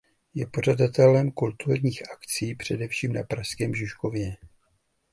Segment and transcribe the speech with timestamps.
[0.33, 4.37] Je pořadatelem kulturních akcí především na pražském Žižkově.